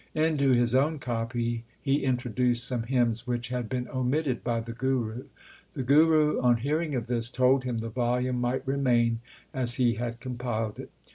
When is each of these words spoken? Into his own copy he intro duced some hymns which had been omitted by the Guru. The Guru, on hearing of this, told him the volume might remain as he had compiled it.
Into 0.15 0.49
his 0.49 0.73
own 0.73 0.97
copy 0.97 1.63
he 1.79 1.97
intro 2.03 2.31
duced 2.31 2.65
some 2.65 2.81
hymns 2.81 3.27
which 3.27 3.49
had 3.49 3.69
been 3.69 3.87
omitted 3.89 4.43
by 4.43 4.59
the 4.59 4.71
Guru. 4.71 5.25
The 5.75 5.83
Guru, 5.83 6.41
on 6.41 6.57
hearing 6.57 6.95
of 6.95 7.05
this, 7.05 7.29
told 7.29 7.65
him 7.65 7.77
the 7.77 7.89
volume 7.89 8.41
might 8.41 8.67
remain 8.67 9.19
as 9.53 9.75
he 9.75 9.93
had 9.93 10.19
compiled 10.19 10.79
it. 10.79 10.89